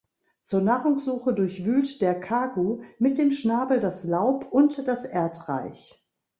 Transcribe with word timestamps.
Zur 0.41 0.61
Nahrungssuche 0.61 1.31
durchwühlt 1.31 2.01
der 2.01 2.19
Kagu 2.19 2.79
mit 2.97 3.19
dem 3.19 3.29
Schnabel 3.29 3.79
das 3.79 4.03
Laub 4.03 4.51
und 4.51 4.87
das 4.87 5.05
Erdreich. 5.05 6.03